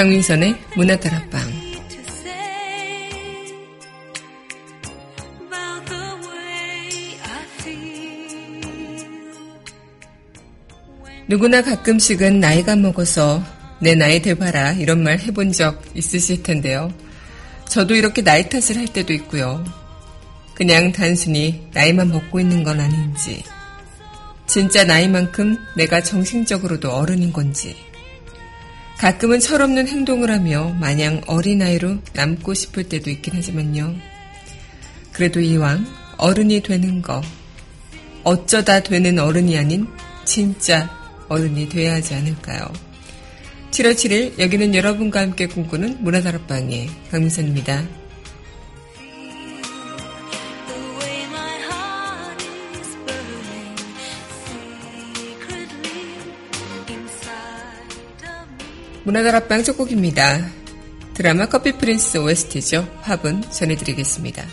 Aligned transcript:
강민선의 0.00 0.56
문화다락방 0.76 1.42
누구나 11.28 11.60
가끔씩은 11.60 12.40
나이가 12.40 12.76
먹어서 12.76 13.44
내 13.78 13.94
나이 13.94 14.22
돼봐라 14.22 14.72
이런 14.72 15.02
말 15.02 15.18
해본 15.18 15.52
적 15.52 15.82
있으실 15.94 16.42
텐데요. 16.44 16.90
저도 17.68 17.94
이렇게 17.94 18.22
나이 18.22 18.48
탓을 18.48 18.78
할 18.78 18.86
때도 18.86 19.12
있고요. 19.12 19.62
그냥 20.54 20.92
단순히 20.92 21.68
나이만 21.74 22.08
먹고 22.08 22.40
있는 22.40 22.64
건 22.64 22.80
아닌지 22.80 23.44
진짜 24.46 24.82
나이만큼 24.82 25.58
내가 25.76 26.02
정신적으로도 26.02 26.90
어른인 26.90 27.34
건지 27.34 27.89
가끔은 29.00 29.40
철없는 29.40 29.88
행동을 29.88 30.30
하며 30.30 30.76
마냥 30.78 31.22
어린아이로 31.26 32.00
남고 32.12 32.52
싶을 32.52 32.84
때도 32.84 33.08
있긴 33.08 33.34
하지만요. 33.34 33.94
그래도 35.10 35.40
이왕 35.40 35.86
어른이 36.18 36.60
되는 36.60 37.00
거, 37.00 37.22
어쩌다 38.24 38.80
되는 38.80 39.18
어른이 39.18 39.56
아닌 39.56 39.86
진짜 40.26 40.90
어른이 41.30 41.70
돼야 41.70 41.94
하지 41.94 42.14
않을까요? 42.14 42.70
7월 43.70 43.94
7일 43.94 44.38
여기는 44.38 44.74
여러분과 44.74 45.22
함께 45.22 45.46
꿈꾸는 45.46 46.04
문화다락방의 46.04 46.90
강민선입니다. 47.10 47.82
문화다락방 59.04 59.64
첫 59.64 59.76
곡입니다. 59.76 60.46
드라마 61.14 61.46
커피 61.46 61.72
프린스 61.72 62.18
OST죠. 62.18 62.86
화분 63.02 63.42
전해드리겠습니다. 63.50 64.44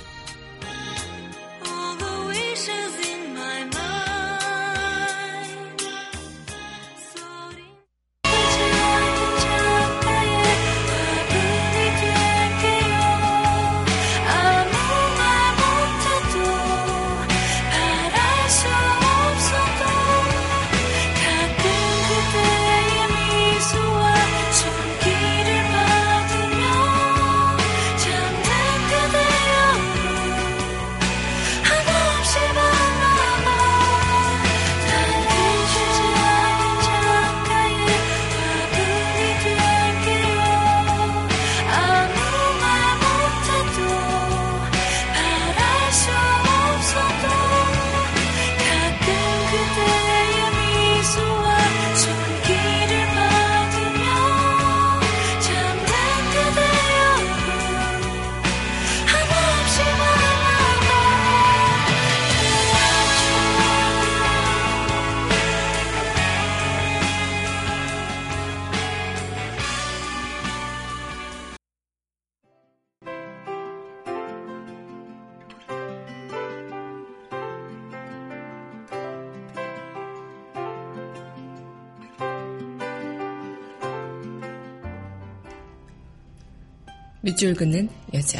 밑줄 87.28 87.56
긋는 87.56 87.90
여자. 88.14 88.40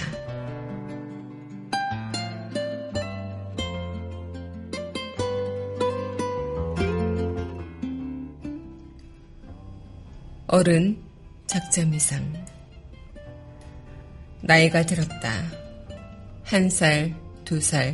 어른 10.48 11.04
작자미상 11.48 12.46
나이가 14.40 14.86
들었다. 14.86 15.34
한 16.44 16.70
살, 16.70 17.14
두 17.44 17.60
살, 17.60 17.94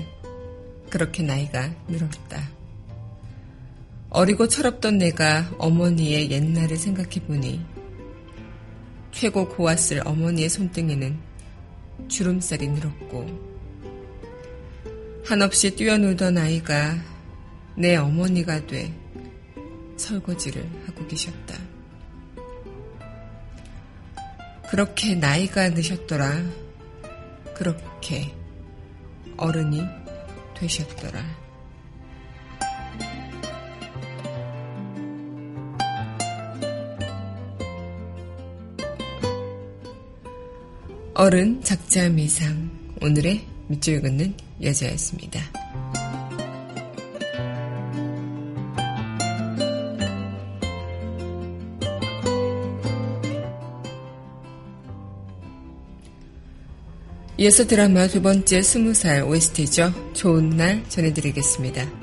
그렇게 0.92 1.24
나이가 1.24 1.74
늘었다. 1.88 2.52
어리고 4.12 4.48
철없던 4.48 5.00
내가 5.00 5.56
어머니의 5.58 6.30
옛날을 6.30 6.78
생각해보니 6.78 7.73
최고 9.24 9.48
고왔을 9.48 10.02
어머니의 10.04 10.50
손등에는 10.50 11.18
주름살이 12.10 12.68
늘었고 12.68 13.26
한없이 15.24 15.74
뛰어놀던 15.74 16.38
아이가 16.38 16.98
내 17.78 17.96
어머니가 17.96 18.68
돼 18.68 18.94
설거지를 19.96 20.70
하고 20.86 21.08
계셨다. 21.08 21.58
그렇게 24.70 25.16
나이가 25.16 25.70
드셨더라. 25.70 26.44
그렇게 27.56 28.36
어른이 29.38 29.84
되셨더라. 30.60 31.43
어른 41.16 41.62
작자 41.62 42.10
미상 42.10 42.72
오늘의 43.00 43.46
밑줄 43.68 44.02
긋는 44.02 44.34
여자였습니다. 44.64 45.40
이어서 57.38 57.68
드라마 57.68 58.08
두 58.08 58.22
번째 58.22 58.64
스무 58.64 58.96
살 58.96 59.24
OST죠. 59.24 60.14
좋은 60.14 60.50
날 60.50 60.84
전해드리겠습니다. 60.90 62.03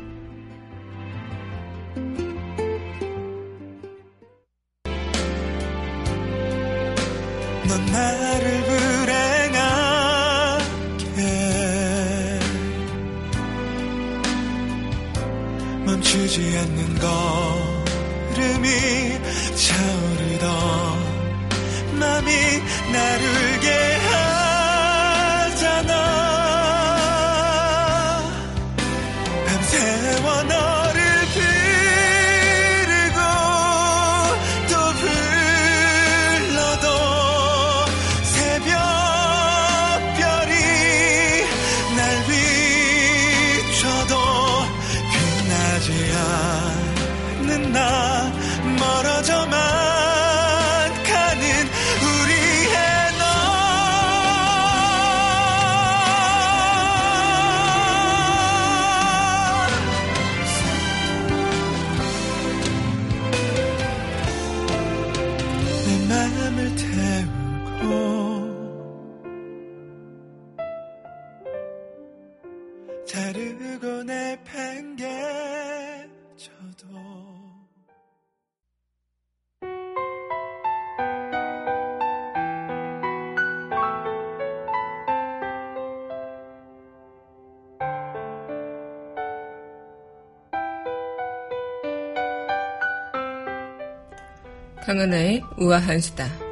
강하나의 94.84 95.42
우아한 95.58 96.00
수다. 96.00 96.50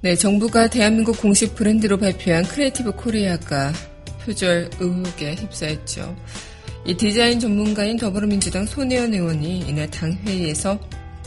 네, 0.00 0.14
정부가 0.14 0.70
대한민국 0.70 1.20
공식 1.20 1.56
브랜드로 1.56 1.98
발표한 1.98 2.44
Creative 2.44 2.92
Korea가 2.92 3.72
표절 4.24 4.70
의혹에 4.78 5.34
휩싸였죠. 5.34 6.16
이 6.86 6.96
디자인 6.96 7.40
전문가인 7.40 7.96
더불어민주당 7.96 8.64
손혜원 8.64 9.12
의원이 9.12 9.58
이날 9.68 9.90
당 9.90 10.12
회의에서 10.12 10.78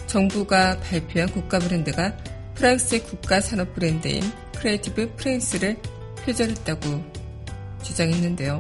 정부가 0.08 0.80
발표한 0.80 1.30
국가 1.32 1.60
브랜드가 1.60 2.16
프랑스의 2.62 3.04
국가 3.06 3.42
산업 3.42 3.74
브랜드인 3.74 4.22
Creative 4.56 5.16
France를 5.16 5.78
표절했다고 6.24 7.04
주장했는데요. 7.82 8.60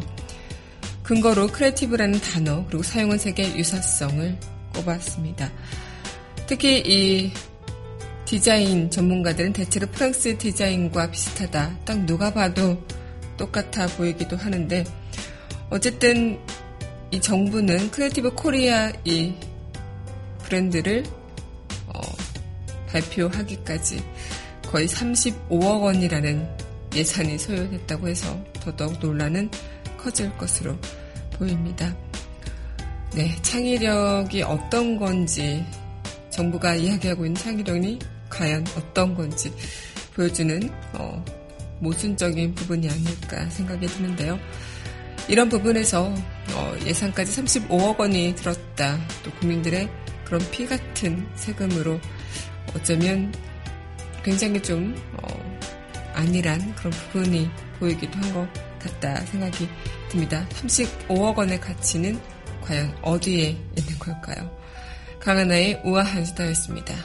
근거로 1.03 1.45
Creative라는 1.45 2.19
단어 2.19 2.65
그리고 2.65 2.81
사용한 2.81 3.19
색의 3.19 3.55
유사성을 3.59 4.39
꼽았습니다. 4.73 5.51
특히 6.47 6.81
이 6.83 7.31
디자인 8.25 8.89
전문가들은 8.89 9.53
대체로 9.53 9.85
프랑스 9.85 10.35
디자인과 10.35 11.11
비슷하다. 11.11 11.81
딱 11.85 11.99
누가 12.05 12.33
봐도 12.33 12.83
똑같아 13.37 13.85
보이기도 13.85 14.35
하는데 14.35 14.83
어쨌든 15.69 16.39
이 17.11 17.21
정부는 17.21 17.91
Creative 17.91 18.33
Korea 18.33 18.91
이 19.05 19.35
브랜드를 20.41 21.03
어, 21.05 21.20
발표하기까지 22.91 24.03
거의 24.67 24.87
35억 24.87 25.81
원이라는 25.81 26.47
예산이 26.95 27.37
소요됐다고 27.37 28.07
해서 28.07 28.43
더더욱 28.53 28.99
논란은 28.99 29.49
커질 29.97 30.35
것으로 30.37 30.77
보입니다. 31.37 31.95
네, 33.13 33.35
창의력이 33.41 34.43
어떤 34.43 34.97
건지 34.97 35.65
정부가 36.29 36.75
이야기하고 36.75 37.25
있는 37.25 37.35
창의력이 37.35 37.99
과연 38.29 38.65
어떤 38.77 39.13
건지 39.13 39.53
보여주는 40.15 40.69
어, 40.93 41.23
모순적인 41.79 42.55
부분이 42.55 42.89
아닐까 42.89 43.49
생각이 43.49 43.87
드는데요. 43.87 44.39
이런 45.27 45.49
부분에서 45.49 46.13
어, 46.53 46.75
예산까지 46.85 47.41
35억 47.43 47.99
원이 47.99 48.35
들었다. 48.35 48.99
또 49.23 49.31
국민들의 49.39 49.89
그런 50.25 50.41
피 50.51 50.65
같은 50.65 51.27
세금으로 51.35 51.99
어쩌면 52.75 53.31
굉장히 54.23 54.61
좀 54.61 54.95
어, 55.21 55.57
안일한 56.13 56.75
그런 56.75 56.91
부분이 56.91 57.49
보이기도 57.79 58.19
한 58.19 58.33
것 58.33 58.47
같다 58.81 59.15
생각이 59.25 59.69
듭니다. 60.09 60.45
35억 60.49 61.37
원의 61.37 61.59
가치는 61.59 62.19
과연 62.61 62.95
어디에 63.01 63.49
있는 63.77 63.99
걸까요? 63.99 64.49
강하나의 65.19 65.81
우아한 65.83 66.25
수다였습니다. 66.25 66.95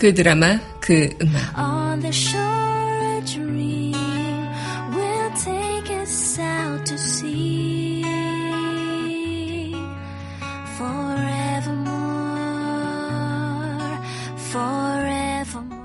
그 0.00 0.14
드라마, 0.14 0.58
그 0.80 1.10
음악. 1.20 1.58
on 1.58 2.00
the 2.00 2.08
shore 2.08 3.18
a 3.18 3.20
dream 3.26 3.92
will 4.94 5.30
take 5.36 5.94
us 6.00 6.38
out 6.40 6.86
to 6.86 6.94
sea 6.94 8.02
forevermore 10.78 12.00
forevermore 14.48 15.84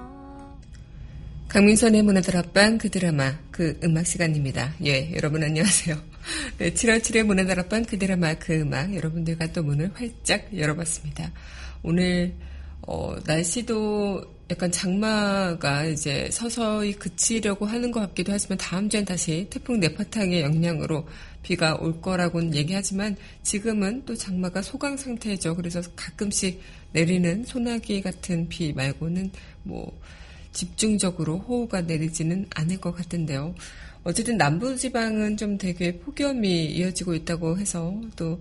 강민선의 1.49 2.01
문화들 2.03 2.37
앞방 2.37 2.77
그 2.77 2.89
드라마 2.89 3.33
그 3.51 3.77
음악 3.83 4.05
시간입니다. 4.05 4.75
예, 4.85 5.13
여러분 5.13 5.43
안녕하세요. 5.43 5.97
네, 6.59 6.71
7월 6.71 7.01
7일 7.01 7.23
문화들 7.23 7.59
앞방 7.59 7.83
그 7.83 7.99
드라마 7.99 8.35
그 8.35 8.61
음악 8.61 8.95
여러분들과 8.95 9.51
또 9.51 9.61
문을 9.61 9.91
활짝 9.93 10.57
열어봤습니다. 10.57 11.33
오늘 11.83 12.33
어, 12.85 13.15
날씨도 13.25 14.35
약간 14.51 14.71
장마가 14.71 15.85
이제 15.85 16.29
서서히 16.31 16.93
그치려고 16.93 17.65
하는 17.65 17.91
것 17.91 17.99
같기도 18.01 18.31
하지만 18.31 18.57
다음 18.59 18.87
주엔 18.87 19.03
다시 19.03 19.47
태풍 19.49 19.79
네파탕의 19.79 20.41
영향으로 20.41 21.07
비가 21.41 21.75
올 21.75 21.99
거라고는 21.99 22.53
얘기하지만 22.55 23.15
지금은 23.41 24.03
또 24.05 24.15
장마가 24.15 24.61
소강 24.61 24.97
상태죠. 24.97 25.55
그래서 25.55 25.81
가끔씩 25.95 26.61
내리는 26.91 27.43
소나기 27.43 28.01
같은 28.01 28.47
비 28.47 28.71
말고는 28.73 29.31
뭐 29.63 29.99
집중적으로 30.51 31.39
호우가 31.39 31.81
내리지는 31.81 32.45
않을 32.53 32.79
것 32.79 32.91
같은데요. 32.93 33.55
어쨌든 34.03 34.37
남부지방은 34.37 35.37
좀 35.37 35.57
되게 35.57 35.97
폭염이 35.97 36.65
이어지고 36.65 37.15
있다고 37.15 37.57
해서 37.57 37.99
또 38.15 38.39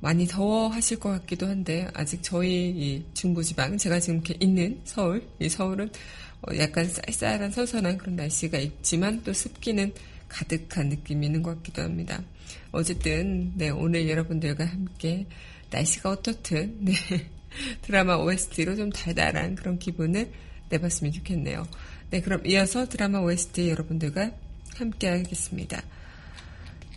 많이 0.00 0.26
더워 0.26 0.68
하실 0.68 0.98
것 1.00 1.10
같기도 1.10 1.46
한데 1.46 1.88
아직 1.94 2.22
저희 2.22 2.70
이 2.70 3.04
중부지방 3.14 3.78
제가 3.78 3.98
지금 4.00 4.16
이렇게 4.16 4.36
있는 4.40 4.80
서울 4.84 5.26
이 5.40 5.48
서울은 5.48 5.90
어, 6.42 6.56
약간 6.58 6.86
쌀쌀한 6.86 7.50
선선한 7.50 7.98
그런 7.98 8.16
날씨가 8.16 8.58
있지만 8.58 9.22
또 9.24 9.32
습기는 9.32 9.92
가득한 10.28 10.88
느낌이 10.88 11.26
있는 11.26 11.42
것 11.42 11.56
같기도 11.56 11.82
합니다. 11.82 12.22
어쨌든 12.72 13.52
네 13.56 13.70
오늘 13.70 14.08
여러분들과 14.08 14.66
함께 14.66 15.26
날씨가 15.70 16.10
어떻든 16.10 16.84
네 16.84 16.92
드라마 17.82 18.16
OST로 18.16 18.76
좀 18.76 18.90
달달한 18.90 19.54
그런 19.54 19.78
기분을 19.78 20.30
내봤으면 20.68 21.12
좋겠네요. 21.12 21.66
네 22.10 22.20
그럼 22.20 22.46
이어서 22.46 22.86
드라마 22.88 23.20
OST 23.20 23.70
여러분들과 23.70 24.30
함께 24.76 25.08
하겠습니다. 25.08 25.82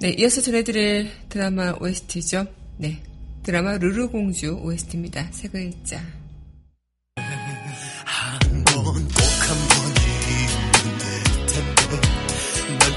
네, 0.02 0.12
이어서 0.18 0.42
전해드릴 0.42 1.10
드라마 1.28 1.74
OST죠. 1.80 2.59
네. 2.82 3.04
드라마 3.44 3.78
루루공주 3.78 4.62
OST입니다. 4.64 5.28
세 5.32 5.50
글자. 5.50 6.02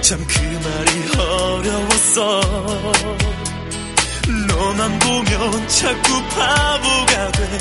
참그 0.02 0.40
말이 0.40 1.18
어려웠어 1.18 2.40
너만 4.48 4.98
보면 5.00 5.68
자꾸 5.68 6.22
바보가 6.28 7.32
돼 7.32 7.58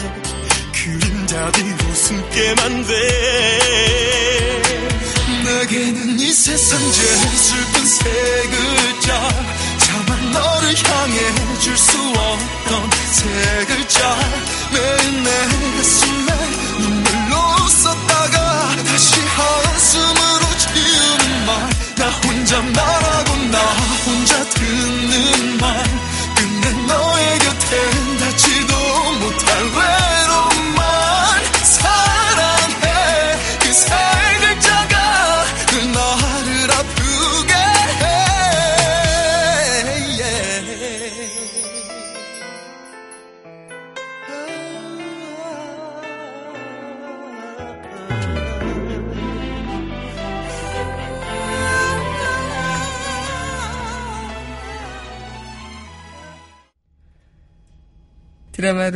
그림자비 0.73 1.61
웃음깨만 1.61 2.85
돼 2.87 4.61
내게는 5.45 6.19
이 6.19 6.31
세상 6.33 6.79
제일 6.79 7.17
슬픈 7.37 7.85
세 7.85 8.09
글자 8.49 9.70
차마 9.91 10.15
너를 10.15 10.73
향해 10.85 11.59
줄 11.59 11.77
수 11.77 11.97
없던 11.99 12.89
세 13.11 13.65
글자 13.65 14.15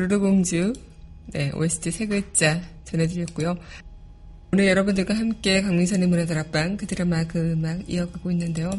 루루 0.06 0.20
공주, 0.20 0.72
네, 1.34 1.52
OST 1.56 1.90
세 1.90 2.06
글자 2.06 2.62
전해드렸고요. 2.84 3.58
오늘 4.54 4.68
여러분들과 4.68 5.16
함께 5.16 5.64
강민선의 5.64 6.08
문화다락방 6.08 6.78
그 6.78 6.86
드라마 6.86 7.24
그 7.24 7.54
음악 7.54 7.90
이어가고 7.90 8.30
있는데요. 8.30 8.70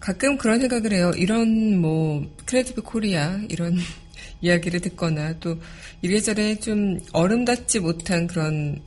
가끔 0.00 0.38
그런 0.38 0.58
생각을 0.60 0.94
해요. 0.94 1.12
이런 1.14 1.78
뭐 1.78 2.26
Creative 2.46 2.82
Korea 2.82 3.38
이런 3.50 3.76
이야기를 4.40 4.80
듣거나 4.80 5.38
또 5.40 5.60
이래저래 6.00 6.54
좀 6.54 7.00
어른답지 7.12 7.80
못한 7.80 8.26
그런 8.26 8.80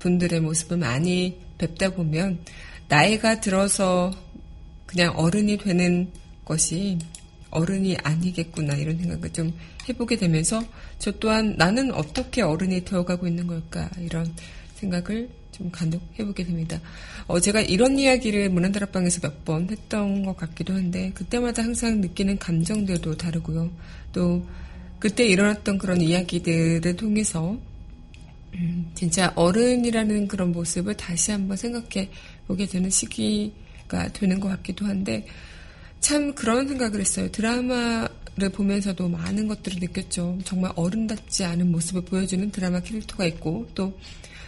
분들의 0.00 0.40
모습을 0.40 0.76
많이 0.76 1.40
뵙다 1.56 1.94
보면 1.94 2.40
나이가 2.88 3.40
들어서 3.40 4.10
그냥 4.84 5.16
어른이 5.16 5.56
되는 5.56 6.10
것이 6.44 6.98
어른이 7.50 7.96
아니겠구나 8.02 8.74
이런 8.74 8.98
생각을 8.98 9.32
좀 9.32 9.54
해보게 9.88 10.16
되면서 10.16 10.62
저 10.98 11.10
또한 11.12 11.54
나는 11.56 11.92
어떻게 11.92 12.42
어른이 12.42 12.84
되어가고 12.84 13.26
있는 13.26 13.46
걸까 13.46 13.90
이런 14.00 14.32
생각을 14.76 15.28
좀 15.52 15.70
간혹 15.70 16.02
해보게 16.18 16.44
됩니다. 16.44 16.80
어, 17.26 17.38
제가 17.40 17.60
이런 17.60 17.98
이야기를 17.98 18.50
문화다락방에서 18.50 19.20
몇 19.20 19.44
번 19.44 19.68
했던 19.70 20.24
것 20.24 20.36
같기도 20.36 20.74
한데 20.74 21.10
그때마다 21.14 21.62
항상 21.62 22.00
느끼는 22.00 22.38
감정들도 22.38 23.16
다르고요. 23.16 23.70
또 24.12 24.44
그때 24.98 25.26
일어났던 25.26 25.76
그런 25.78 26.00
이야기들을 26.00 26.96
통해서 26.96 27.58
음, 28.54 28.90
진짜 28.94 29.32
어른이라는 29.34 30.28
그런 30.28 30.52
모습을 30.52 30.94
다시 30.96 31.30
한번 31.32 31.56
생각해 31.56 32.08
보게 32.46 32.66
되는 32.66 32.88
시기가 32.88 34.08
되는 34.12 34.40
것 34.40 34.48
같기도 34.48 34.86
한데 34.86 35.26
참 36.04 36.34
그런 36.34 36.68
생각을 36.68 37.00
했어요. 37.00 37.32
드라마를 37.32 38.50
보면서도 38.52 39.08
많은 39.08 39.48
것들을 39.48 39.80
느꼈죠. 39.80 40.38
정말 40.44 40.70
어른답지 40.76 41.44
않은 41.44 41.72
모습을 41.72 42.02
보여주는 42.02 42.50
드라마 42.50 42.80
캐릭터가 42.80 43.24
있고 43.24 43.66
또 43.74 43.98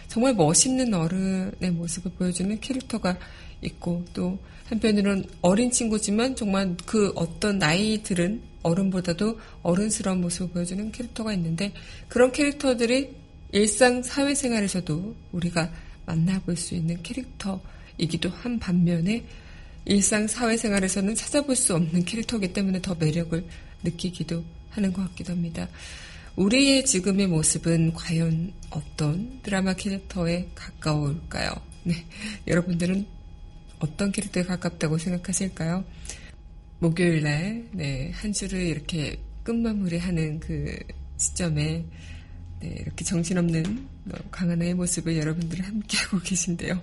정말 0.07 0.35
멋있는 0.35 0.93
어른의 0.93 1.71
모습을 1.71 2.11
보여주는 2.11 2.59
캐릭터가 2.59 3.17
있고 3.63 4.05
또 4.13 4.37
한편으로는 4.65 5.25
어린 5.41 5.71
친구지만 5.71 6.35
정말 6.35 6.77
그 6.85 7.11
어떤 7.15 7.57
나이 7.57 8.03
들은 8.03 8.39
어른보다도 8.61 9.39
어른스러운 9.63 10.21
모습을 10.21 10.49
보여주는 10.49 10.91
캐릭터가 10.91 11.33
있는데 11.33 11.73
그런 12.07 12.31
캐릭터들이 12.31 13.15
일상 13.51 14.03
사회생활에서도 14.03 15.15
우리가 15.31 15.71
만나볼 16.05 16.55
수 16.55 16.75
있는 16.75 17.01
캐릭터이기도 17.01 18.29
한 18.29 18.59
반면에 18.59 19.25
일상 19.89 20.27
사회생활에서는 20.27 21.15
찾아볼 21.15 21.55
수 21.55 21.73
없는 21.73 22.03
캐릭터이기 22.03 22.51
때문에 22.51 22.81
더 22.81 22.93
매력을 22.95 23.41
느끼기도 23.83 24.43
하는 24.69 24.91
것 24.91 25.01
같기도 25.03 25.31
합니다. 25.31 25.69
우리의 26.35 26.83
지금의 26.85 27.27
모습은 27.27 27.93
과연 27.93 28.51
어떤 28.69 29.41
드라마 29.43 29.73
캐릭터에 29.73 30.49
가까울까요? 30.55 31.51
네. 31.83 32.05
여러분들은 32.47 33.07
어떤 33.79 34.11
캐릭터에 34.11 34.43
가깝다고 34.43 34.97
생각하실까요? 34.97 35.85
목요일 36.79 37.23
날, 37.23 37.65
네, 37.71 38.11
한 38.13 38.33
주를 38.33 38.59
이렇게 38.59 39.17
끝마무리 39.43 39.97
하는 39.97 40.41
그 40.41 40.77
시점에, 41.15 41.85
네, 42.59 42.75
이렇게 42.81 43.05
정신없는 43.05 43.87
강하나의 44.31 44.73
모습을 44.73 45.15
여러분들이 45.15 45.61
함께하고 45.61 46.19
계신데요. 46.27 46.81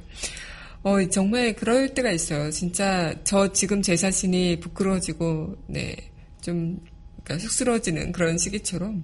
어, 0.84 1.08
정말 1.08 1.54
그럴 1.54 1.94
때가 1.94 2.10
있어요. 2.10 2.50
진짜 2.50 3.14
저 3.24 3.50
지금 3.54 3.80
제 3.80 3.96
자신이 3.96 4.60
부끄러워지고, 4.60 5.56
네, 5.66 5.96
좀, 6.42 6.78
그러니까 7.22 7.38
쑥스러워지는 7.48 8.12
그런 8.12 8.36
시기처럼 8.36 9.02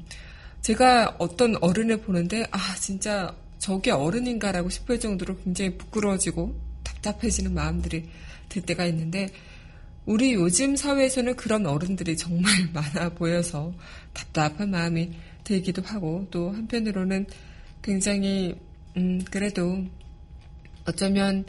제가 0.61 1.17
어떤 1.19 1.57
어른을 1.63 2.03
보는데, 2.03 2.45
아, 2.51 2.59
진짜 2.79 3.35
저게 3.59 3.93
어른인가라고 3.93 4.69
싶을 4.69 5.01
정도로 5.01 5.39
굉장히 5.39 5.79
부끄러워지고 5.79 6.55
답답해지는 6.85 7.55
마음들이 7.55 8.11
들 8.51 8.61
때가 8.61 8.85
있는데, 8.85 9.31
우리 10.05 10.35
요즘 10.35 10.77
사회에서는 10.77 11.35
그런 11.37 11.65
어른들이 11.65 12.15
정말 12.15 12.53
많아 12.75 13.15
보여서 13.15 13.73
답답한 14.13 14.71
마음이 14.71 15.13
들기도 15.45 15.81
하고, 15.81 16.27
또 16.31 16.51
한편으로는 16.51 17.25
굉장히, 17.81 18.55
음, 18.99 19.25
그래도 19.31 19.83
어쩌면 20.85 21.47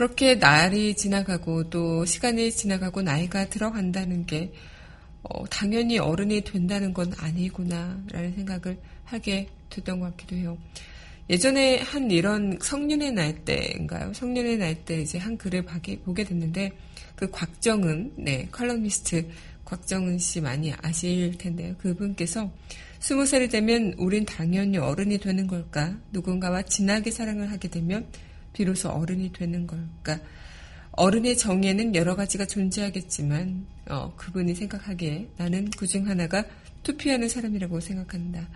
그렇게 0.00 0.36
날이 0.36 0.94
지나가고 0.94 1.68
또 1.68 2.06
시간이 2.06 2.52
지나가고 2.52 3.02
나이가 3.02 3.50
들어간다는 3.50 4.24
게 4.24 4.50
어, 5.22 5.44
당연히 5.50 5.98
어른이 5.98 6.40
된다는 6.40 6.94
건 6.94 7.12
아니구나라는 7.18 8.32
생각을 8.34 8.78
하게 9.04 9.48
됐던 9.68 10.00
것 10.00 10.16
같기도 10.16 10.36
해요. 10.36 10.56
예전에 11.28 11.80
한 11.80 12.10
이런 12.10 12.58
성년의 12.62 13.12
날 13.12 13.44
때인가요? 13.44 14.14
성년의 14.14 14.56
날 14.56 14.74
때 14.86 15.02
이제 15.02 15.18
한 15.18 15.36
글을 15.36 15.66
보게 16.02 16.24
됐는데 16.24 16.72
그 17.14 17.30
곽정은 17.30 18.14
네 18.16 18.48
컬럼니스트 18.50 19.28
곽정은 19.66 20.16
씨 20.16 20.40
많이 20.40 20.72
아실 20.80 21.36
텐데요. 21.36 21.74
그분께서 21.76 22.50
스무 23.00 23.26
살이 23.26 23.50
되면 23.50 23.92
우린 23.98 24.24
당연히 24.24 24.78
어른이 24.78 25.18
되는 25.18 25.46
걸까? 25.46 25.94
누군가와 26.10 26.62
진하게 26.62 27.10
사랑을 27.10 27.50
하게 27.50 27.68
되면 27.68 28.06
비로소 28.52 28.90
어른이 28.90 29.32
되는 29.32 29.66
걸까? 29.66 30.20
어른의 30.92 31.36
정의에는 31.36 31.94
여러 31.94 32.16
가지가 32.16 32.46
존재하겠지만 32.46 33.66
어, 33.88 34.12
그분이 34.16 34.54
생각하기에 34.54 35.28
나는 35.36 35.70
그중 35.70 36.08
하나가 36.08 36.44
투표하는 36.82 37.28
사람이라고 37.28 37.80
생각한다. 37.80 38.48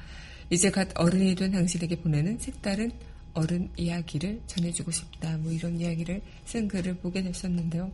이제 0.51 0.71
갓 0.71 0.89
어른이 0.95 1.35
된 1.37 1.53
당신에게 1.53 1.97
보내는 1.97 2.39
색다른 2.39 2.91
어른 3.35 3.69
이야기를 3.77 4.41
전해주고 4.47 4.91
싶다. 4.91 5.37
뭐 5.39 5.53
이런 5.53 5.79
이야기를 5.81 6.23
쓴 6.45 6.69
글을 6.69 6.97
보게 6.99 7.23
됐었는데요. 7.23 7.93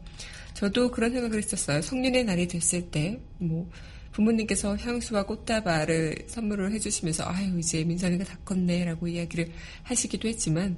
저도 0.55 0.91
그런 0.91 1.13
생각을 1.13 1.39
했었어요. 1.39 1.81
성년의 1.83 2.25
날이 2.25 2.47
됐을 2.47 2.91
때, 2.91 3.19
뭐, 3.39 3.71
부모님께서 4.13 4.77
향수와 4.77 5.25
꽃다발을 5.25 6.27
선물을 6.27 6.73
해주시면서, 6.73 7.25
아유, 7.27 7.59
이제 7.59 7.85
민선이가 7.85 8.25
다 8.25 8.39
컸네, 8.45 8.85
라고 8.85 9.09
이야기를 9.09 9.51
하시기도 9.85 10.29
했지만, 10.29 10.77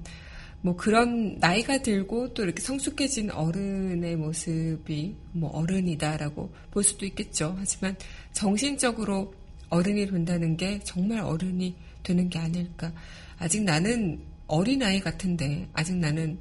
뭐 0.63 0.77
그런 0.77 1.37
나이가 1.39 1.83
들고 1.83 2.35
또 2.35 2.45
이렇게 2.45 2.63
성숙해진 2.63 3.31
어른의 3.31 4.17
모습이 4.17 5.17
뭐 5.33 5.51
어른이다라고 5.51 6.53
볼 6.71 6.85
수도 6.85 7.05
있겠죠. 7.05 7.57
하지만 7.59 7.97
정신적으로 8.33 9.35
어른이 9.69 10.07
된다는 10.07 10.57
게 10.57 10.79
정말 10.85 11.21
어른이 11.21 11.75
되는 12.03 12.29
게 12.29 12.39
아닐까. 12.39 12.93
아직 13.39 13.63
나는 13.65 14.21
어린아이 14.47 15.01
같은데, 15.01 15.69
아직 15.73 15.97
나는 15.97 16.39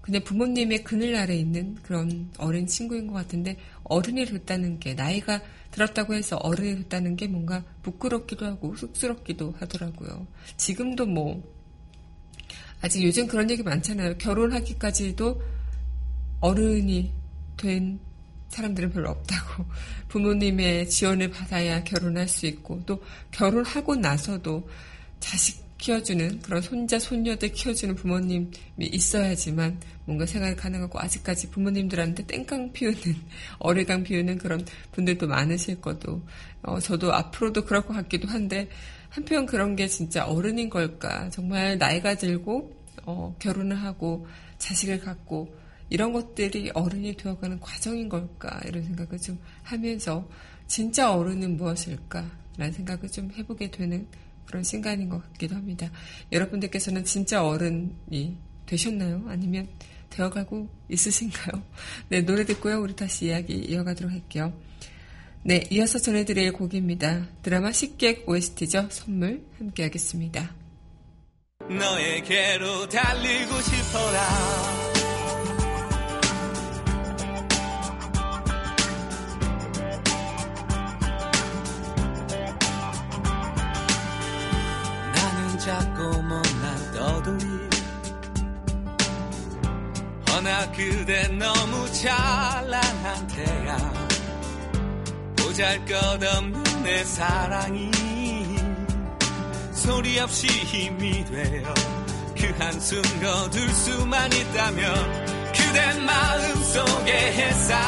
그냥 0.00 0.22
부모님의 0.24 0.84
그늘 0.84 1.14
아래 1.14 1.36
있는 1.36 1.76
그런 1.76 2.30
어린 2.36 2.66
친구인 2.66 3.06
것 3.06 3.14
같은데, 3.14 3.56
어른이 3.84 4.26
됐다는 4.26 4.80
게, 4.80 4.94
나이가 4.94 5.40
들었다고 5.70 6.14
해서 6.14 6.36
어른이 6.36 6.76
됐다는 6.76 7.16
게 7.16 7.28
뭔가 7.28 7.64
부끄럽기도 7.82 8.44
하고 8.44 8.74
쑥스럽기도 8.76 9.54
하더라고요. 9.58 10.26
지금도 10.56 11.06
뭐, 11.06 11.42
아직 12.84 13.02
요즘 13.02 13.26
그런 13.26 13.48
얘기 13.48 13.62
많잖아요. 13.62 14.18
결혼하기까지도 14.18 15.40
어른이 16.40 17.10
된 17.56 17.98
사람들은 18.50 18.90
별로 18.90 19.08
없다고. 19.08 19.64
부모님의 20.08 20.90
지원을 20.90 21.30
받아야 21.30 21.82
결혼할 21.82 22.28
수 22.28 22.44
있고, 22.44 22.82
또 22.84 23.02
결혼하고 23.30 23.96
나서도 23.96 24.68
자식 25.18 25.64
키워주는 25.78 26.42
그런 26.42 26.60
손자, 26.60 26.98
손녀들 26.98 27.52
키워주는 27.52 27.94
부모님이 27.94 28.50
있어야지만 28.78 29.80
뭔가 30.04 30.26
생활이 30.26 30.54
가능하고, 30.54 31.00
아직까지 31.00 31.48
부모님들한테 31.52 32.26
땡깡 32.26 32.74
피우는, 32.74 32.98
어리광 33.60 34.02
피우는 34.02 34.36
그런 34.36 34.62
분들도 34.92 35.26
많으실 35.26 35.80
거도, 35.80 36.22
어, 36.60 36.78
저도 36.80 37.14
앞으로도 37.14 37.64
그럴 37.64 37.80
것 37.80 37.94
같기도 37.94 38.28
한데, 38.28 38.68
한편 39.14 39.46
그런 39.46 39.76
게 39.76 39.86
진짜 39.86 40.26
어른인 40.26 40.68
걸까? 40.68 41.30
정말 41.30 41.78
나이가 41.78 42.16
들고, 42.16 42.74
어, 43.06 43.32
결혼을 43.38 43.80
하고, 43.80 44.26
자식을 44.58 44.98
갖고, 44.98 45.54
이런 45.88 46.12
것들이 46.12 46.72
어른이 46.74 47.16
되어가는 47.16 47.60
과정인 47.60 48.08
걸까 48.08 48.60
이런 48.66 48.82
생각을 48.82 49.16
좀 49.18 49.38
하면서 49.62 50.28
진짜 50.66 51.14
어른은 51.14 51.56
무엇일까 51.56 52.28
라는 52.56 52.72
생각을 52.72 53.08
좀 53.08 53.30
해보게 53.36 53.70
되는 53.70 54.04
그런 54.46 54.64
시간인 54.64 55.08
것 55.08 55.22
같기도 55.22 55.54
합니다. 55.54 55.88
여러분들께서는 56.32 57.04
진짜 57.04 57.46
어른이 57.46 58.36
되셨나요? 58.66 59.22
아니면 59.28 59.68
되어가고 60.10 60.68
있으신가요? 60.88 61.62
네, 62.10 62.22
노래 62.22 62.44
듣고요. 62.44 62.80
우리 62.80 62.96
다시 62.96 63.26
이야기 63.26 63.58
이어가도록 63.58 64.12
할게요. 64.12 64.52
네, 65.46 65.62
이어서 65.70 65.98
전해드릴 65.98 66.54
곡입니다. 66.54 67.28
드라마 67.42 67.70
식객 67.70 68.26
OST죠. 68.26 68.88
선물 68.90 69.44
함께 69.58 69.82
하겠습니다. 69.82 70.54
너에게로 71.68 72.88
달리고 72.88 73.60
싶어라 73.60 74.28
나는 85.14 85.58
작고 85.58 86.22
못난 86.22 86.92
떠돌이 86.94 87.44
허나 90.30 90.72
그대 90.72 91.28
너무 91.28 91.92
찬란한 91.92 93.26
태양 93.28 93.93
보잘것없는 95.54 96.82
내 96.82 97.04
사랑이 97.04 97.88
소리 99.72 100.18
없이 100.18 100.48
힘이 100.48 101.24
되어 101.24 101.74
그 102.36 102.52
한숨 102.58 103.00
거둘 103.20 103.68
수만 103.70 104.32
있다면 104.32 105.52
그대 105.52 106.00
마음속의 106.00 107.32
햇살 107.34 107.78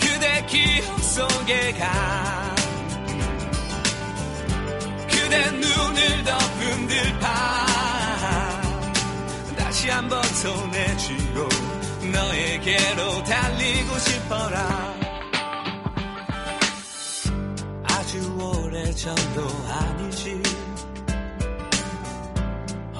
그대 0.00 0.46
기억 0.46 1.00
속에 1.00 1.72
가 1.72 2.54
그대 5.08 5.50
눈을 5.50 6.24
덮은 6.24 6.86
들판 6.86 7.26
다시 9.58 9.88
한번 9.88 10.22
손에 10.22 10.96
쥐고 10.96 11.55
너에게로 12.16 13.24
달리고 13.24 13.98
싶어라 13.98 14.96
아주 17.84 18.18
오래전도 18.40 19.42
아니지 19.68 20.42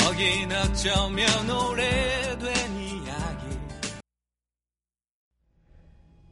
하긴 0.00 0.52
어쩌면 0.52 1.50
오래된 1.50 2.78
이야기 2.78 3.56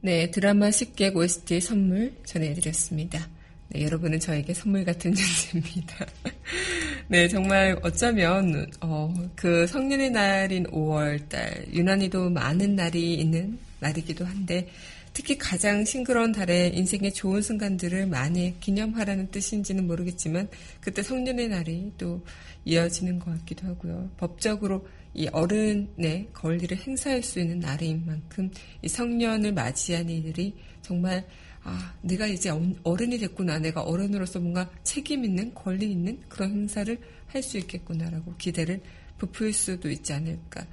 네, 0.03 0.31
드라마 0.31 0.71
식객 0.71 1.17
OST 1.17 1.63
선물 1.63 2.13
전해드렸습니다. 2.27 3.27
네, 3.69 3.83
여러분은 3.85 4.21
저에게 4.21 4.53
선물 4.53 4.85
같은 4.85 5.15
존재입니다. 5.15 6.05
네, 7.07 7.29
정말 7.29 7.79
어쩌면 7.83 8.67
어, 8.81 9.13
그 9.37 9.67
성년의 9.67 10.11
날인 10.11 10.65
5월달 10.65 11.71
유난히도 11.75 12.31
많은 12.31 12.77
날이 12.77 13.15
있는 13.15 13.59
날이기도 13.81 14.25
한데 14.25 14.69
특히 15.13 15.37
가장 15.37 15.85
싱그러운 15.85 16.33
달에 16.33 16.69
인생의 16.69 17.13
좋은 17.13 17.43
순간들을 17.43 18.07
많이 18.07 18.59
기념하라는 18.59 19.31
뜻인지는 19.31 19.87
모르겠지만 19.87 20.49
그때 20.81 21.03
성년의 21.03 21.49
날이 21.49 21.93
또 21.99 22.25
이어지는 22.65 23.19
것 23.19 23.39
같기도 23.39 23.67
하고요. 23.69 24.11
법적으로 24.17 24.87
이 25.13 25.29
어른의 25.29 26.29
권리를 26.33 26.75
행사할 26.75 27.23
수 27.23 27.39
있는 27.39 27.61
날인 27.61 28.07
만큼 28.07 28.51
이 28.81 28.89
성년을 28.89 29.53
맞이한 29.53 30.09
이들이 30.09 30.55
정말 30.81 31.27
아, 31.65 31.95
내가 32.03 32.27
이제 32.27 32.51
어른이 32.83 33.19
됐구나. 33.19 33.59
내가 33.59 33.83
어른으로서 33.83 34.39
뭔가 34.39 34.71
책임 34.83 35.25
있는, 35.25 35.53
권리 35.55 35.91
있는 35.91 36.21
그런 36.29 36.51
행사를 36.51 36.99
할 37.27 37.43
수 37.43 37.59
있겠구나라고 37.59 38.35
기대를 38.39 38.81
부풀 39.19 39.53
수도 39.53 39.91
있지 39.91 40.13
않을까. 40.13 40.65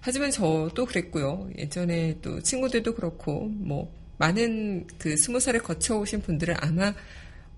하지만 0.00 0.30
저도 0.30 0.84
그랬고요. 0.84 1.48
예전에 1.56 2.18
또 2.20 2.40
친구들도 2.40 2.94
그렇고, 2.94 3.48
뭐, 3.48 3.92
많은 4.18 4.86
그 4.98 5.16
스무 5.16 5.40
살을 5.40 5.60
거쳐오신 5.62 6.22
분들은 6.22 6.54
아마 6.60 6.92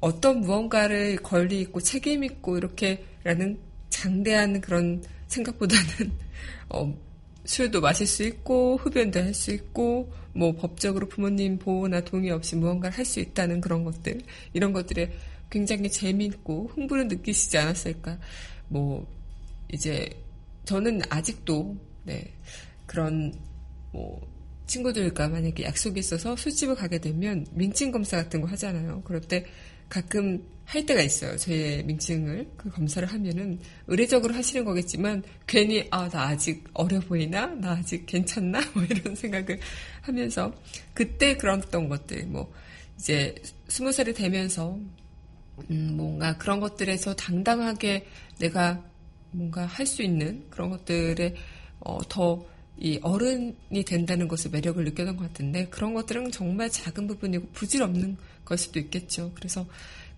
어떤 0.01 0.41
무언가를 0.41 1.17
권리 1.17 1.61
있고 1.63 1.81
책임 1.81 2.25
있고 2.25 2.59
이렇게라는 2.59 3.59
장대한 3.91 4.61
그런 4.61 5.03
생각보다는, 5.29 6.13
어, 6.71 6.95
술도 7.45 7.81
마실 7.81 8.07
수 8.07 8.23
있고 8.23 8.77
흡연도 8.77 9.21
할 9.21 9.35
수 9.35 9.53
있고 9.53 10.13
뭐 10.33 10.55
법적으로 10.57 11.09
부모님 11.09 11.59
보호나 11.59 12.01
동의 12.01 12.31
없이 12.31 12.57
무언가를 12.57 12.97
할 12.97 13.05
수 13.05 13.21
있다는 13.21 13.61
그런 13.61 13.85
것들 13.85 14.23
이런 14.53 14.73
것들에 14.73 15.13
굉장히 15.51 15.91
재미있고 15.91 16.71
흥분을 16.75 17.09
느끼시지 17.09 17.59
않았을까. 17.59 18.19
뭐 18.69 19.07
이제 19.73 20.09
저는 20.65 21.03
아직도 21.11 21.77
네 22.05 22.33
그런 22.87 23.33
뭐 23.93 24.27
친구들과 24.67 25.29
만약에 25.29 25.65
약속이 25.65 26.01
있어서 26.01 26.35
술집을 26.37 26.75
가게 26.75 26.99
되면 26.99 27.47
민증 27.53 27.93
검사 27.93 28.17
같은 28.17 28.41
거 28.41 28.47
하잖아요. 28.49 29.03
그럴 29.05 29.21
때 29.21 29.45
가끔 29.89 30.45
할 30.65 30.87
때가 30.87 31.03
있어요. 31.03 31.37
제 31.37 31.83
민증을 31.87 32.49
그 32.57 32.71
검사를 32.71 33.07
하면은 33.07 33.59
의례적으로 33.87 34.35
하시는 34.35 34.65
거겠지만 34.65 35.23
괜히 35.47 35.87
아 35.91 36.09
나 36.09 36.23
아직 36.29 36.65
어려 36.73 37.01
보이나 37.01 37.47
나 37.47 37.73
아직 37.73 38.07
괜찮나 38.07 38.61
뭐 38.75 38.83
이런 38.85 39.15
생각을 39.15 39.61
하면서 40.03 40.53
그때 40.95 41.37
그랬던 41.37 41.89
것들 41.89 42.27
뭐 42.27 42.51
이제 42.99 43.35
스무 43.69 43.93
살이 43.93 44.15
되면서 44.15 44.79
음 45.71 45.97
뭔가 45.97 46.37
그런 46.39 46.61
것들에서 46.61 47.15
당당하게 47.15 48.07
내가 48.39 48.83
뭔가 49.33 49.67
할 49.67 49.87
수 49.87 50.03
있는 50.03 50.45
그런 50.51 50.71
것들에 50.71 51.35
어 51.81 51.99
더 52.09 52.45
이 52.77 52.99
어른이 53.03 53.85
된다는 53.87 54.27
것을 54.29 54.51
매력을 54.51 54.83
느꼈던 54.85 55.17
것 55.17 55.29
같은데 55.29 55.67
그런 55.69 55.95
것들은 55.95 56.31
정말 56.33 56.71
작은 56.71 57.07
부분이고 57.07 57.49
부질없는 57.53 58.17
걸 58.45 58.59
수도 58.59 58.81
있겠죠. 58.81 59.31
그래서 59.35 59.67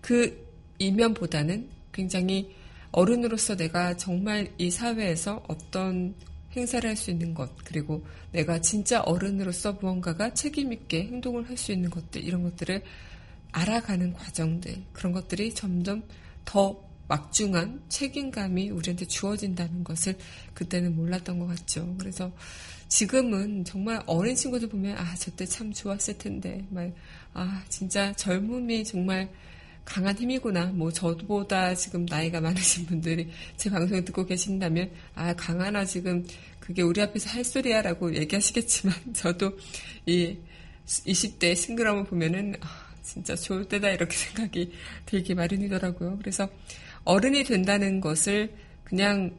그 0.01 0.47
이면보다는 0.79 1.69
굉장히 1.91 2.55
어른으로서 2.91 3.55
내가 3.55 3.95
정말 3.97 4.51
이 4.57 4.71
사회에서 4.71 5.43
어떤 5.47 6.15
행사를 6.55 6.87
할 6.89 6.95
수 6.95 7.11
있는 7.11 7.33
것, 7.33 7.55
그리고 7.63 8.03
내가 8.31 8.59
진짜 8.61 9.01
어른으로서 9.01 9.73
무언가가 9.73 10.33
책임 10.33 10.73
있게 10.73 11.03
행동을 11.03 11.47
할 11.47 11.57
수 11.57 11.71
있는 11.71 11.89
것들, 11.89 12.23
이런 12.23 12.43
것들을 12.43 12.81
알아가는 13.51 14.13
과정들, 14.13 14.75
그런 14.93 15.13
것들이 15.13 15.53
점점 15.53 16.03
더 16.45 16.86
막중한 17.07 17.83
책임감이 17.89 18.69
우리한테 18.69 19.05
주어진다는 19.05 19.83
것을 19.83 20.17
그때는 20.53 20.95
몰랐던 20.95 21.39
것 21.39 21.47
같죠. 21.47 21.95
그래서 21.97 22.31
지금은 22.87 23.65
정말 23.65 24.01
어린 24.05 24.35
친구들 24.35 24.69
보면 24.69 24.97
아, 24.97 25.15
저때 25.15 25.45
참 25.45 25.73
좋았을 25.73 26.17
텐데, 26.17 26.65
막, 26.69 26.89
아, 27.33 27.63
진짜 27.69 28.13
젊음이 28.13 28.83
정말 28.85 29.29
강한 29.87 30.17
힘이구나. 30.17 30.65
뭐 30.67 30.91
저보다 30.91 31.73
지금 31.73 32.05
나이가 32.05 32.41
많으신 32.41 32.85
분들이 32.85 33.29
제 33.55 33.69
방송을 33.69 34.03
듣고 34.03 34.25
계신다면 34.25 34.91
아 35.15 35.33
강하나 35.33 35.85
지금 35.85 36.27
그게 36.59 36.81
우리 36.81 37.01
앞에서 37.01 37.29
할 37.29 37.45
소리야라고 37.45 38.13
얘기하시겠지만 38.13 38.93
저도 39.15 39.57
이 40.05 40.37
20대 40.85 41.55
싱글함을 41.55 42.03
보면은 42.03 42.55
아, 42.59 42.67
진짜 43.01 43.33
좋을 43.35 43.65
때다 43.69 43.89
이렇게 43.91 44.15
생각이 44.17 44.73
들기 45.05 45.33
마련이더라고요. 45.33 46.17
그래서 46.17 46.49
어른이 47.07 47.45
된다는 47.45 48.01
것을 48.01 48.53
그냥 48.83 49.37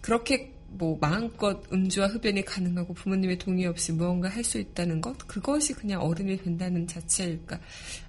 그렇게 0.00 0.54
뭐 0.68 0.96
마음껏 1.00 1.60
음주와 1.72 2.06
흡연이 2.06 2.44
가능하고 2.44 2.94
부모님의 2.94 3.38
동의 3.38 3.66
없이 3.66 3.90
무언가 3.92 4.28
할 4.28 4.44
수 4.44 4.58
있다는 4.58 5.00
것? 5.00 5.18
그것이 5.26 5.72
그냥 5.74 6.02
어른이 6.02 6.36
된다는 6.36 6.86
자체일까? 6.86 7.58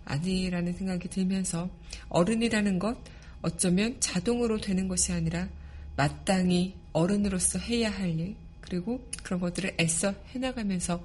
아니라는 0.06 0.74
생각이 0.74 1.10
들면서 1.10 1.68
어른이라는 2.10 2.78
것 2.78 2.96
어쩌면 3.42 4.00
자동으로 4.00 4.62
되는 4.62 4.88
것이 4.88 5.12
아니라 5.12 5.50
마땅히 5.96 6.76
어른으로서 6.94 7.58
해야 7.58 7.90
할 7.90 8.20
일 8.20 8.36
그리고 8.62 9.04
그런 9.24 9.40
것들을 9.40 9.78
애써 9.80 10.14
해나가면서 10.36 11.04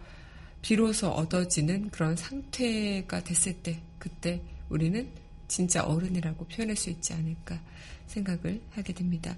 비로소 0.60 1.08
얻어지는 1.08 1.88
그런 1.90 2.14
상태가 2.14 3.24
됐을 3.24 3.54
때, 3.54 3.80
그때 3.98 4.42
우리는 4.68 5.08
진짜 5.48 5.84
어른이라고 5.84 6.46
표현할 6.46 6.76
수 6.76 6.90
있지 6.90 7.12
않을까 7.12 7.60
생각을 8.06 8.60
하게 8.70 8.92
됩니다. 8.92 9.36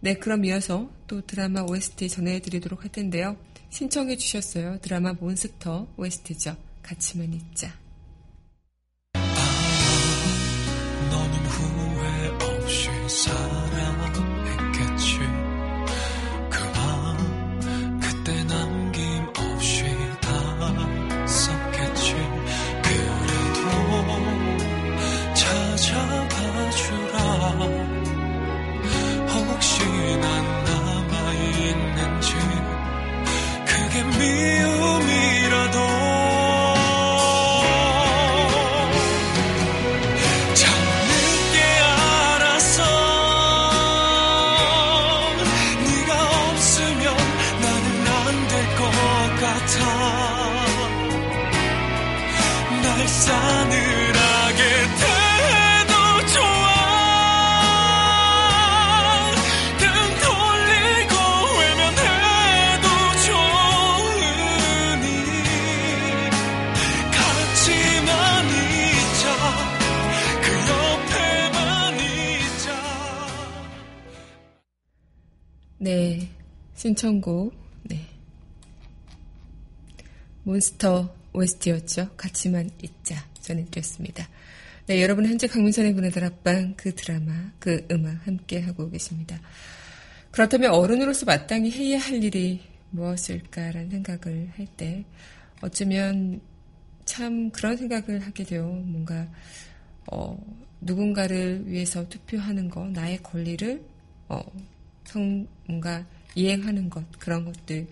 네, 0.00 0.14
그럼 0.14 0.44
이어서 0.44 0.90
또 1.06 1.24
드라마 1.24 1.62
OST 1.62 2.08
전해드리도록 2.08 2.82
할 2.84 2.92
텐데요. 2.92 3.36
신청해 3.70 4.16
주셨어요. 4.16 4.78
드라마 4.80 5.12
몬스터 5.14 5.88
OST죠. 5.96 6.56
같이만 6.82 7.32
있자. 7.32 7.85
신청곡, 76.96 77.54
네. 77.82 78.06
몬스터 80.44 81.14
OST였죠. 81.34 82.12
같이만 82.16 82.70
있자 82.82 83.22
전해드렸습니다. 83.42 84.26
네, 84.86 85.02
여러분 85.02 85.26
현재 85.26 85.46
강민선의 85.46 85.92
문화들 85.92 86.24
앞방 86.24 86.72
그 86.74 86.94
드라마, 86.94 87.52
그 87.58 87.86
음악 87.90 88.26
함께 88.26 88.60
하고 88.62 88.88
계십니다. 88.88 89.38
그렇다면 90.30 90.72
어른으로서 90.72 91.26
마땅히 91.26 91.70
해야 91.70 91.98
할 91.98 92.24
일이 92.24 92.62
무엇일까라는 92.90 93.90
생각을 93.90 94.52
할 94.56 94.66
때 94.78 95.04
어쩌면 95.60 96.40
참 97.04 97.50
그런 97.50 97.76
생각을 97.76 98.20
하게 98.20 98.44
돼요. 98.44 98.64
뭔가 98.86 99.28
어, 100.10 100.42
누군가를 100.80 101.64
위해서 101.66 102.08
투표하는 102.08 102.70
거, 102.70 102.86
나의 102.88 103.22
권리를 103.22 103.84
어, 104.28 104.40
성 105.04 105.46
뭔가 105.66 106.06
이행하는 106.36 106.88
것 106.88 107.04
그런 107.18 107.44
것들 107.44 107.88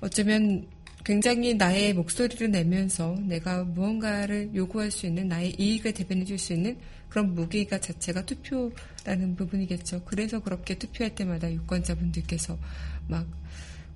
어쩌면 0.00 0.66
굉장히 1.04 1.54
나의 1.54 1.94
목소리를 1.94 2.50
내면서 2.50 3.16
내가 3.26 3.64
무언가를 3.64 4.54
요구할 4.54 4.90
수 4.90 5.06
있는 5.06 5.28
나의 5.28 5.54
이익을 5.58 5.92
대변해 5.92 6.24
줄 6.24 6.38
수 6.38 6.52
있는 6.52 6.78
그런 7.08 7.34
무게가 7.34 7.78
자체가 7.78 8.24
투표라는 8.24 9.36
부분이겠죠. 9.36 10.02
그래서 10.04 10.40
그렇게 10.40 10.78
투표할 10.78 11.14
때마다 11.14 11.52
유권자분들께서 11.52 12.56
막 13.06 13.26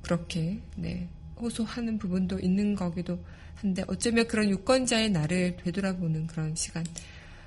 그렇게 0.03 0.61
네, 0.77 1.09
호소하는 1.41 1.97
부분도 1.97 2.41
있는 2.41 2.75
거기도 2.75 3.19
한데 3.55 3.85
어쩌면 3.87 4.27
그런 4.27 4.51
유권자의 4.51 5.11
나를 5.11 5.57
되돌아보는 5.65 6.27
그런 6.27 6.55
시간 6.55 6.85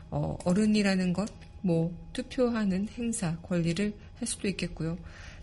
어, 0.10 0.36
어른이라는 0.44 1.14
것, 1.14 1.32
뭐 1.62 1.96
투표하는 2.14 2.88
행사 2.98 3.38
권리를 3.38 3.94
할 4.16 4.28
수도 4.28 4.48
있겠고요. 4.48 4.98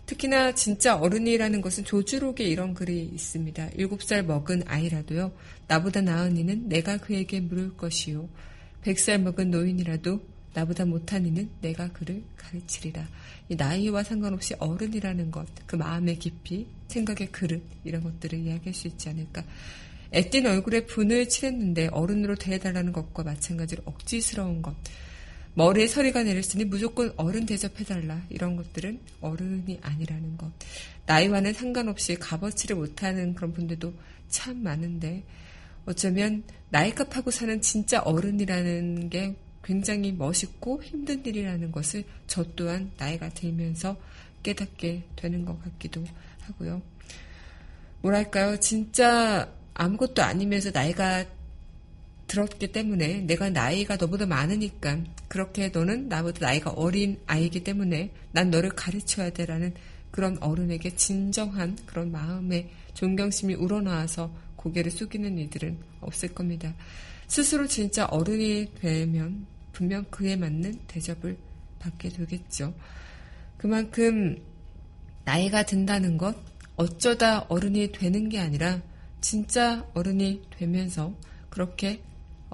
특히나 0.07 0.55
진짜 0.55 0.95
어른이라는 0.97 1.61
것은 1.61 1.83
조주록에 1.83 2.45
이런 2.45 2.73
글이 2.73 3.11
있습니다. 3.13 3.69
일곱 3.75 4.01
살 4.01 4.23
먹은 4.23 4.63
아이라도요, 4.65 5.31
나보다 5.67 6.01
나은 6.01 6.37
이는 6.37 6.67
내가 6.69 6.97
그에게 6.97 7.41
물을 7.41 7.75
것이요. 7.75 8.27
백 8.81 8.99
살 8.99 9.19
먹은 9.19 9.51
노인이라도 9.51 10.21
나보다 10.53 10.85
못한 10.85 11.25
이는 11.25 11.49
내가 11.61 11.91
그를 11.91 12.23
가르치리라. 12.37 13.05
이 13.49 13.55
나이와 13.55 14.01
상관없이 14.01 14.55
어른이라는 14.57 15.29
것, 15.29 15.45
그 15.65 15.75
마음의 15.75 16.19
깊이, 16.19 16.67
생각의 16.87 17.27
그릇, 17.31 17.61
이런 17.83 18.01
것들을 18.01 18.39
이야기할 18.39 18.73
수 18.73 18.87
있지 18.87 19.09
않을까. 19.09 19.43
애띤 20.13 20.45
얼굴에 20.45 20.85
분을 20.85 21.27
칠했는데 21.27 21.89
어른으로 21.91 22.35
대해달라는 22.35 22.93
것과 22.93 23.23
마찬가지로 23.23 23.83
억지스러운 23.85 24.61
것. 24.61 24.73
머리에 25.57 25.87
서리가 25.87 26.21
내렸으니 26.21 26.65
무조건 26.65 27.11
어른 27.17 27.47
대접해달라. 27.47 28.21
이런 28.29 28.55
것들은 28.57 28.99
어른이 29.21 29.79
아니라는 29.81 30.37
것. 30.37 30.51
나이와는 31.07 31.51
상관없이 31.53 32.13
값어치를 32.13 32.75
못하는 32.75 33.33
그런 33.33 33.53
분들도 33.53 33.91
참 34.29 34.61
많은데 34.61 35.23
어쩌면 35.87 36.43
나이값하고 36.69 37.31
사는 37.31 37.59
진짜 37.59 38.01
어른이라는 38.01 39.09
게 39.09 39.35
굉장히 39.63 40.11
멋있고 40.11 40.83
힘든 40.83 41.25
일이라는 41.25 41.71
것을 41.71 42.03
저 42.27 42.43
또한 42.55 42.91
나이가 42.95 43.29
들면서 43.29 43.97
깨닫게 44.43 45.05
되는 45.15 45.43
것 45.43 45.59
같기도 45.63 46.03
하고요. 46.41 46.83
뭐랄까요. 48.01 48.59
진짜 48.59 49.51
아무것도 49.73 50.21
아니면서 50.21 50.69
나이가 50.69 51.25
들었기 52.27 52.71
때문에 52.71 53.21
내가 53.21 53.49
나이가 53.49 53.95
너보다 53.95 54.25
많으니까 54.25 54.99
그렇게 55.27 55.69
너는 55.69 56.09
나보다 56.09 56.45
나이가 56.45 56.71
어린 56.71 57.19
아이기 57.25 57.63
때문에 57.63 58.11
난 58.31 58.51
너를 58.51 58.69
가르쳐야 58.71 59.29
돼라는 59.29 59.73
그런 60.11 60.37
어른에게 60.41 60.95
진정한 60.95 61.77
그런 61.85 62.11
마음의 62.11 62.69
존경심이 62.93 63.53
우러나와서 63.53 64.33
고개를 64.55 64.91
숙이는 64.91 65.37
이들은 65.37 65.77
없을 66.01 66.29
겁니다. 66.29 66.73
스스로 67.27 67.67
진짜 67.67 68.05
어른이 68.05 68.73
되면 68.75 69.45
분명 69.73 70.03
그에 70.05 70.35
맞는 70.35 70.79
대접을 70.87 71.37
받게 71.79 72.09
되겠죠. 72.09 72.73
그만큼 73.57 74.41
나이가 75.23 75.63
든다는 75.63 76.17
것 76.17 76.35
어쩌다 76.75 77.45
어른이 77.49 77.91
되는 77.91 78.29
게 78.29 78.39
아니라 78.39 78.81
진짜 79.21 79.85
어른이 79.93 80.43
되면서 80.57 81.13
그렇게 81.49 82.01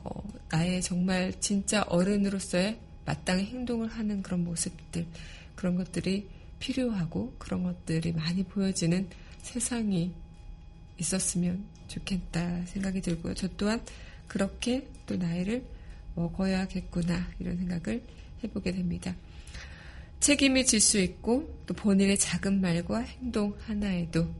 어, 0.04 0.24
나의 0.50 0.82
정말 0.82 1.34
진짜 1.39 1.84
어른으로서의 1.84 2.80
마땅히 3.06 3.46
행동을 3.46 3.88
하는 3.88 4.22
그런 4.22 4.44
모습들, 4.44 5.06
그런 5.56 5.76
것들이 5.76 6.28
필요하고 6.60 7.36
그런 7.38 7.63
것들이 7.63 8.13
많이 8.13 8.44
보여지는 8.44 9.10
세상이 9.42 10.13
있었으면 10.98 11.63
좋겠다 11.88 12.66
생각이 12.66 13.02
들고요. 13.02 13.34
저 13.34 13.48
또한 13.58 13.84
그렇게 14.28 14.88
또 15.06 15.18
나이를 15.18 15.66
먹어야겠구나 16.16 17.28
이런 17.39 17.58
생각을 17.58 18.04
해보게 18.44 18.72
됩니다. 18.72 19.16
책임을 20.20 20.66
질수 20.66 21.00
있고 21.00 21.54
또 21.66 21.74
본인의 21.74 22.18
작은 22.18 22.62
말과 22.62 23.00
행동 23.00 23.54
하나에도 23.66 24.34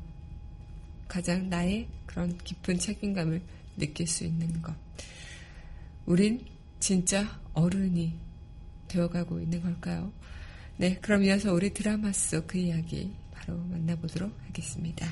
가장 1.10 1.50
나의 1.50 1.88
그런 2.06 2.38
깊은 2.38 2.80
책임감을 2.80 3.42
느낄 3.78 4.08
수 4.08 4.24
있는 4.24 4.62
것. 4.62 4.74
우린 6.06 6.46
진짜 6.80 7.40
어른이 7.54 8.14
되어가고 8.88 9.40
있는 9.40 9.62
걸까요? 9.62 10.12
네, 10.78 10.98
그럼 11.00 11.24
이어서 11.24 11.54
우리 11.54 11.74
드라마 11.74 12.12
속 12.12 12.48
그 12.48 12.58
이야기 12.58 13.14
바로 13.32 13.58
만나보도록 13.58 14.32
하겠습니다. 14.48 15.08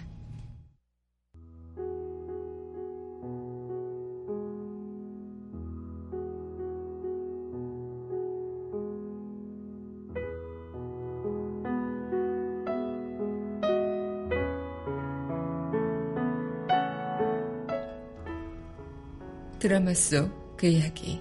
드라마 19.60 19.93
속 19.93 20.40
그 20.62 20.67
이야기 20.67 21.19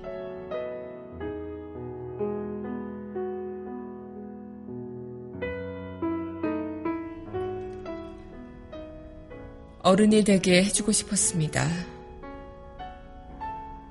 어른이 9.83 10.25
되게 10.25 10.63
해주고 10.63 10.93
싶었습니다. 10.93 11.67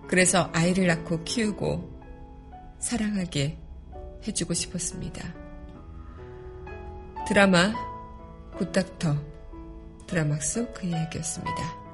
그래서 0.07 0.51
아이를 0.53 0.85
낳고 0.85 1.23
키우고 1.23 1.99
사랑하게 2.77 3.57
해주고 4.27 4.53
싶었습니다. 4.53 5.33
드라마 7.27 7.73
굿닥터 8.55 9.15
드라마 10.05 10.39
속 10.41 10.71
그 10.75 10.85
이야기였습니다. 10.85 11.88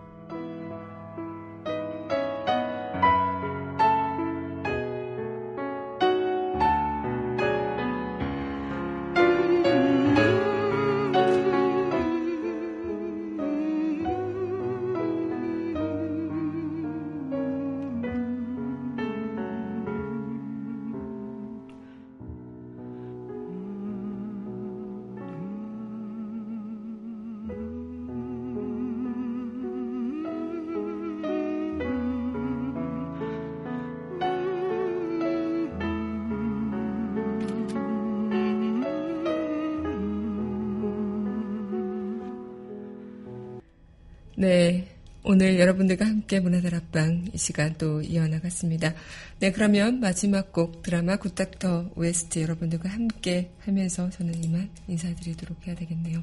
네. 44.38 44.88
오늘 45.24 45.60
여러분들과 45.60 46.06
함께 46.06 46.40
문화들 46.40 46.76
앞방 46.76 47.30
이 47.34 47.38
시간 47.38 47.74
또 47.80 48.02
이어나갔습니다. 48.02 48.94
네, 49.40 49.52
그러면 49.52 50.00
마지막 50.00 50.52
곡 50.52 50.84
드라마 50.84 51.16
굿닥터 51.16 51.92
OST 51.96 52.42
여러분들과 52.42 52.90
함께 52.90 53.52
하면서 53.60 54.08
저는 54.12 54.44
이만 54.44 54.70
인사드리도록 54.88 55.66
해야 55.66 55.74
되겠네요. 55.74 56.22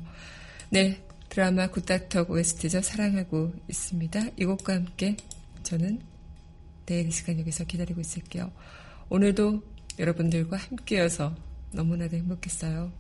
네, 0.71 1.05
드라마 1.31 1.69
굿닥터 1.69 2.27
OST죠. 2.29 2.83
사랑하고 2.83 3.53
있습니다. 3.69 4.21
이 4.37 4.45
곡과 4.45 4.75
함께 4.75 5.17
저는 5.65 6.01
내일 6.87 7.09
이 7.09 7.11
시간 7.11 7.41
여기서 7.41 7.65
기다리고 7.65 8.01
있을게요. 8.01 8.53
오늘도 9.09 9.63
여러분들과 9.99 10.59
함께여서 10.59 11.35
너무나도 11.73 12.17
행복했어요. 12.19 12.93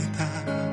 있습 0.00 0.69